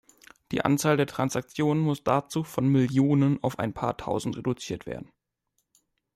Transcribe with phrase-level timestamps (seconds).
[0.51, 5.11] Die Anzahl der Transaktionen muss dazu von Millionen auf ein paar Tausend reduziert werden.